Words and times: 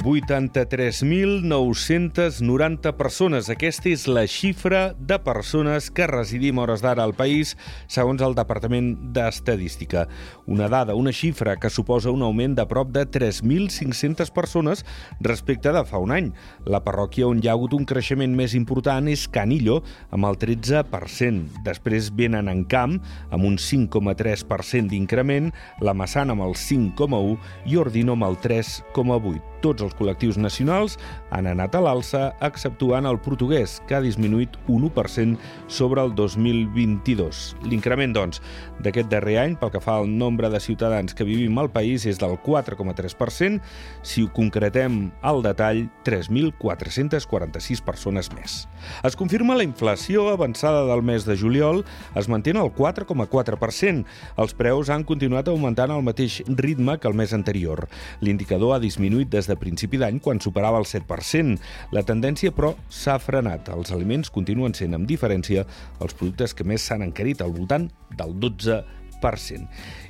83.990 0.00 2.96
persones. 2.96 3.50
Aquesta 3.52 3.90
és 3.92 4.08
la 4.08 4.24
xifra 4.30 4.94
de 4.96 5.18
persones 5.20 5.90
que 5.92 6.06
residim 6.08 6.56
hores 6.62 6.80
d'ara 6.80 7.04
al 7.04 7.12
país, 7.12 7.58
segons 7.92 8.22
el 8.24 8.32
Departament 8.34 9.12
d'Estadística. 9.12 10.08
Una 10.48 10.68
dada, 10.72 10.96
una 10.96 11.12
xifra 11.12 11.60
que 11.60 11.68
suposa 11.70 12.10
un 12.10 12.22
augment 12.24 12.56
de 12.56 12.64
prop 12.70 12.88
de 12.94 13.04
3.500 13.04 14.30
persones 14.32 14.86
respecte 15.20 15.72
de 15.76 15.84
fa 15.84 15.98
un 16.00 16.12
any. 16.16 16.32
La 16.64 16.80
parròquia 16.84 17.26
on 17.28 17.40
hi 17.42 17.48
ha 17.50 17.52
hagut 17.52 17.74
un 17.76 17.84
creixement 17.84 18.36
més 18.36 18.54
important 18.56 19.08
és 19.12 19.28
Canillo, 19.28 19.82
amb 20.10 20.24
el 20.30 20.38
13%. 20.40 21.48
Després 21.68 22.10
venen 22.16 22.48
en 22.48 22.64
Camp, 22.64 22.96
amb 23.30 23.44
un 23.44 23.58
5,3% 23.60 24.88
d'increment, 24.88 25.52
la 25.84 25.92
Massana 25.92 26.32
amb 26.32 26.48
el 26.48 26.56
5,1% 26.56 27.36
i 27.68 27.76
Ordino 27.76 28.16
amb 28.16 28.24
el 28.32 28.40
3,8% 28.40 29.51
tots 29.62 29.84
els 29.84 29.94
col·lectius 29.98 30.38
nacionals 30.40 30.98
han 31.32 31.48
anat 31.50 31.74
a 31.74 31.82
l'alça, 31.84 32.22
exceptuant 32.44 33.06
el 33.08 33.20
portuguès, 33.22 33.78
que 33.88 33.96
ha 33.96 34.02
disminuït 34.04 34.58
un 34.68 34.88
1% 34.90 35.38
sobre 35.72 36.02
el 36.04 36.14
2022. 36.18 37.42
L'increment, 37.70 38.12
doncs, 38.14 38.42
d'aquest 38.82 39.10
darrer 39.12 39.38
any, 39.42 39.56
pel 39.58 39.72
que 39.74 39.82
fa 39.82 39.96
al 40.00 40.10
nombre 40.10 40.50
de 40.52 40.60
ciutadans 40.60 41.14
que 41.14 41.26
vivim 41.26 41.58
al 41.58 41.70
país, 41.72 42.06
és 42.06 42.20
del 42.20 42.36
4,3%. 42.44 43.60
Si 44.02 44.22
ho 44.22 44.30
concretem 44.34 45.12
al 45.22 45.42
detall, 45.46 45.86
3.446 46.04 47.82
persones 47.86 48.30
més. 48.34 48.66
Es 49.06 49.16
confirma 49.18 49.56
la 49.56 49.66
inflació 49.66 50.28
avançada 50.32 50.84
del 50.88 51.04
mes 51.06 51.24
de 51.24 51.36
juliol, 51.38 51.84
es 52.18 52.28
manté 52.28 52.52
al 52.52 52.72
4,4%. 52.74 54.04
Els 54.42 54.54
preus 54.58 54.90
han 54.90 55.04
continuat 55.08 55.48
augmentant 55.48 55.92
al 55.94 56.02
mateix 56.04 56.40
ritme 56.58 56.98
que 56.98 57.08
el 57.08 57.14
mes 57.14 57.32
anterior. 57.32 57.86
L'indicador 58.20 58.74
ha 58.76 58.82
disminuït 58.82 59.30
des 59.32 59.48
de 59.48 59.51
de 59.52 59.58
principi 59.60 60.00
d'any, 60.00 60.18
quan 60.24 60.40
superava 60.42 60.80
el 60.80 60.88
7%. 60.88 61.58
La 61.94 62.04
tendència, 62.08 62.54
però, 62.56 62.72
s'ha 62.88 63.18
frenat. 63.22 63.70
Els 63.76 63.92
aliments 63.94 64.32
continuen 64.32 64.74
sent, 64.78 64.96
amb 64.96 65.08
diferència, 65.08 65.66
els 66.00 66.16
productes 66.16 66.56
que 66.56 66.66
més 66.66 66.88
s'han 66.88 67.06
encarit, 67.06 67.44
al 67.44 67.54
voltant 67.54 67.88
del 68.16 68.34
12%. 68.40 69.01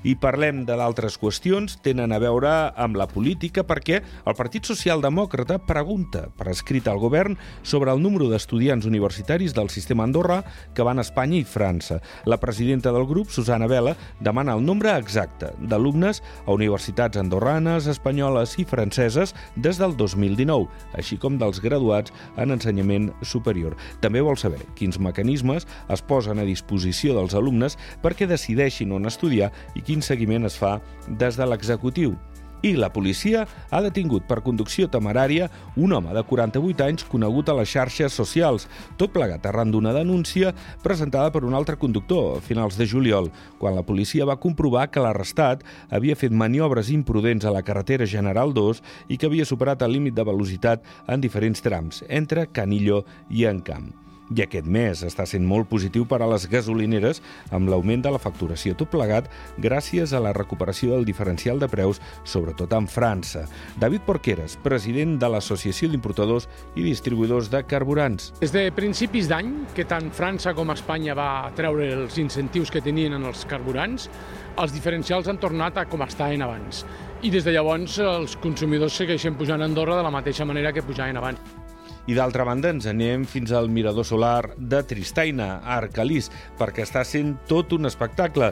I 0.03 0.17
parlem 0.19 0.65
de 0.67 0.75
d'altres 0.79 1.19
qüestions, 1.21 1.77
tenen 1.85 2.11
a 2.11 2.19
veure 2.19 2.51
amb 2.81 2.97
la 2.99 3.07
política, 3.07 3.63
perquè 3.63 4.01
el 4.01 4.37
Partit 4.39 4.67
Socialdemòcrata 4.67 5.61
pregunta 5.69 6.25
per 6.39 6.49
escrit 6.51 6.89
al 6.91 6.99
govern 6.99 7.37
sobre 7.63 7.93
el 7.93 8.03
número 8.03 8.27
d'estudiants 8.31 8.89
universitaris 8.89 9.55
del 9.55 9.71
sistema 9.71 10.03
Andorra 10.03 10.41
que 10.75 10.83
van 10.83 10.99
a 10.99 11.07
Espanya 11.07 11.39
i 11.39 11.47
França. 11.47 12.01
La 12.25 12.41
presidenta 12.43 12.91
del 12.93 13.07
grup, 13.07 13.31
Susana 13.31 13.69
Vela, 13.71 13.95
demana 14.21 14.57
el 14.57 14.65
nombre 14.65 14.97
exacte 14.97 15.53
d'alumnes 15.61 16.23
a 16.47 16.57
universitats 16.57 17.21
andorranes, 17.21 17.87
espanyoles 17.87 18.57
i 18.59 18.67
franceses 18.67 19.37
des 19.57 19.79
del 19.79 19.97
2019, 19.97 20.69
així 20.99 21.19
com 21.21 21.39
dels 21.39 21.61
graduats 21.63 22.13
en 22.37 22.55
ensenyament 22.57 23.11
superior. 23.23 23.77
També 24.01 24.23
vol 24.25 24.39
saber 24.41 24.63
quins 24.79 24.99
mecanismes 24.99 25.69
es 25.93 26.03
posen 26.03 26.41
a 26.41 26.49
disposició 26.49 27.17
dels 27.19 27.37
alumnes 27.39 27.79
perquè 28.03 28.27
decideixin 28.31 28.93
on 28.97 29.02
on 29.03 29.11
estudiar 29.11 29.53
i 29.75 29.83
quin 29.83 30.03
seguiment 30.03 30.47
es 30.47 30.59
fa 30.59 30.79
des 31.09 31.37
de 31.37 31.49
l'executiu. 31.49 32.15
I 32.63 32.77
la 32.79 32.93
policia 32.95 33.43
ha 33.75 33.81
detingut 33.83 34.29
per 34.29 34.39
conducció 34.47 34.87
temerària 34.87 35.49
un 35.75 35.93
home 35.97 36.13
de 36.15 36.23
48 36.23 36.85
anys 36.87 37.05
conegut 37.11 37.49
a 37.51 37.57
les 37.59 37.73
xarxes 37.73 38.15
socials, 38.15 38.69
tot 39.01 39.11
plegat 39.11 39.49
arran 39.51 39.73
d'una 39.75 39.91
denúncia 39.97 40.53
presentada 40.85 41.33
per 41.35 41.43
un 41.43 41.57
altre 41.59 41.75
conductor 41.77 42.37
a 42.37 42.45
finals 42.45 42.79
de 42.79 42.87
juliol, 42.87 43.33
quan 43.59 43.75
la 43.75 43.83
policia 43.83 44.29
va 44.29 44.39
comprovar 44.39 44.87
que 44.93 45.03
l'arrestat 45.03 45.65
havia 45.91 46.15
fet 46.19 46.31
maniobres 46.31 46.93
imprudents 46.95 47.45
a 47.45 47.55
la 47.55 47.65
carretera 47.67 48.07
General 48.07 48.55
2 48.55 48.83
i 49.09 49.19
que 49.19 49.27
havia 49.27 49.49
superat 49.49 49.83
el 49.83 49.99
límit 49.99 50.15
de 50.15 50.29
velocitat 50.31 50.87
en 51.09 51.21
diferents 51.21 51.67
trams, 51.67 52.05
entre 52.09 52.47
Canillo 52.47 53.03
i 53.29 53.43
Encamp. 53.51 54.02
I 54.33 54.41
aquest 54.47 54.65
mes 54.65 55.03
està 55.05 55.27
sent 55.29 55.45
molt 55.45 55.69
positiu 55.69 56.07
per 56.09 56.23
a 56.25 56.29
les 56.31 56.47
gasolineres 56.49 57.19
amb 57.53 57.69
l'augment 57.69 58.01
de 58.05 58.13
la 58.15 58.21
facturació 58.23 58.73
tot 58.79 58.89
plegat 58.93 59.29
gràcies 59.61 60.15
a 60.17 60.23
la 60.25 60.33
recuperació 60.33 60.95
del 60.95 61.05
diferencial 61.05 61.61
de 61.61 61.69
preus, 61.69 62.01
sobretot 62.25 62.73
en 62.73 62.89
França. 62.89 63.45
David 63.83 64.07
Porqueres, 64.09 64.57
president 64.65 65.19
de 65.21 65.29
l'Associació 65.35 65.91
d'Importadors 65.93 66.49
i 66.73 66.87
Distribuïdors 66.87 67.51
de 67.53 67.61
Carburants. 67.69 68.33
Des 68.41 68.57
de 68.57 68.65
principis 68.73 69.29
d'any, 69.29 69.53
que 69.77 69.85
tant 69.85 70.09
França 70.17 70.57
com 70.57 70.73
Espanya 70.73 71.17
va 71.19 71.31
treure 71.59 71.93
els 72.01 72.17
incentius 72.23 72.73
que 72.73 72.81
tenien 72.81 73.19
en 73.19 73.29
els 73.29 73.45
carburants, 73.51 74.09
els 74.57 74.73
diferencials 74.73 75.29
han 75.29 75.41
tornat 75.43 75.77
a 75.77 75.89
com 75.91 76.09
estaven 76.09 76.45
abans. 76.47 76.87
I 77.23 77.31
des 77.31 77.45
de 77.45 77.53
llavors 77.53 78.01
els 78.01 78.39
consumidors 78.41 78.97
segueixen 78.97 79.37
pujant 79.37 79.61
a 79.61 79.69
Andorra 79.69 80.01
de 80.01 80.07
la 80.09 80.15
mateixa 80.15 80.49
manera 80.49 80.73
que 80.73 80.85
pujaven 80.87 81.21
abans. 81.21 81.62
I 82.11 82.17
d'altra 82.19 82.43
banda 82.43 82.73
ens 82.75 82.89
anem 82.91 83.23
fins 83.31 83.53
al 83.55 83.69
mirador 83.71 84.03
solar 84.03 84.57
de 84.59 84.81
Tristaina, 84.83 85.61
a 85.63 85.77
Arcalís, 85.77 86.33
perquè 86.59 86.83
està 86.83 87.05
sent 87.07 87.37
tot 87.47 87.71
un 87.77 87.87
espectacle. 87.87 88.49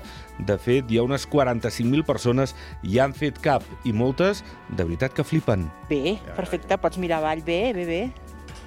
De 0.46 0.54
fet, 0.54 0.86
hi 0.86 1.00
ha 1.00 1.06
unes 1.06 1.26
45.000 1.26 2.06
persones 2.06 2.54
i 2.86 3.00
han 3.02 3.16
fet 3.16 3.40
cap, 3.42 3.66
i 3.82 3.90
moltes, 3.90 4.44
de 4.70 4.86
veritat 4.86 5.16
que 5.16 5.26
flipen. 5.26 5.66
Bé, 5.90 6.14
perfecte, 6.38 6.78
pots 6.78 7.02
mirar 7.02 7.18
avall 7.18 7.42
bé, 7.42 7.74
bé, 7.74 7.88
bé. 7.90 8.00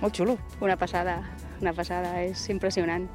Molt 0.01 0.19
xulo. 0.19 0.35
Una 0.59 0.75
passada, 0.75 1.21
una 1.61 1.71
passada, 1.71 2.17
és 2.27 2.44
impressionant. 2.51 3.07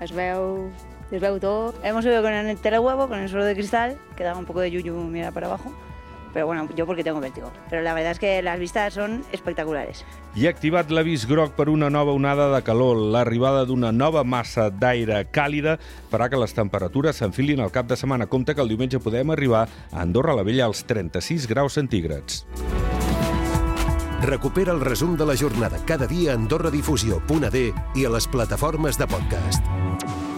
Es 0.00 0.16
veu, 0.16 0.70
es 1.12 1.20
veu 1.20 1.36
tot. 1.44 1.76
Hemos 1.84 2.08
ido 2.08 2.22
con 2.24 2.32
el 2.32 2.56
telehuevo, 2.56 3.08
con 3.08 3.20
el 3.20 3.28
suelo 3.28 3.44
de 3.44 3.54
cristal, 3.54 3.98
que 4.16 4.24
daba 4.24 4.38
un 4.38 4.46
poco 4.46 4.60
de 4.60 4.70
yuyu 4.70 4.96
mirar 4.96 5.34
para 5.34 5.46
abajo. 5.52 5.76
Pero 6.32 6.46
bueno, 6.46 6.68
yo 6.76 6.86
porque 6.86 7.04
tengo 7.04 7.20
vértigo. 7.20 7.52
Pero 7.70 7.82
la 7.82 7.94
verdad 7.94 8.12
es 8.12 8.18
que 8.18 8.42
las 8.42 8.58
vistas 8.58 8.94
son 8.94 9.24
espectaculares. 9.32 10.04
I 10.34 10.46
ha 10.46 10.50
activat 10.50 10.90
l'avís 10.90 11.26
groc 11.28 11.52
per 11.58 11.68
una 11.68 11.90
nova 11.90 12.12
onada 12.16 12.48
de 12.54 12.62
calor, 12.64 12.96
l'arribada 12.96 13.66
d'una 13.68 13.92
nova 13.92 14.24
massa 14.24 14.70
d'aire 14.70 15.26
càlida 15.30 15.76
farà 16.10 16.30
que 16.32 16.40
les 16.40 16.54
temperatures 16.56 17.20
s'enfilin 17.20 17.60
al 17.60 17.72
cap 17.72 17.86
de 17.86 17.96
setmana. 18.00 18.26
Compte 18.26 18.54
que 18.54 18.64
el 18.64 18.72
diumenge 18.72 19.00
podem 19.00 19.30
arribar 19.30 19.66
a 19.90 20.00
Andorra 20.00 20.34
la 20.34 20.42
Vella 20.42 20.66
als 20.66 20.84
36 20.88 21.46
graus 21.48 21.76
centígrads. 21.76 22.46
Recupera 24.22 24.72
el 24.72 24.80
resum 24.80 25.16
de 25.16 25.26
la 25.26 25.36
jornada 25.36 25.80
cada 25.84 26.06
dia 26.06 26.32
a 26.32 26.36
AndorraDifusió.d 26.38 27.64
i 27.94 28.04
a 28.06 28.10
les 28.16 28.28
plataformes 28.28 28.96
de 28.96 29.10
podcast. 29.10 30.31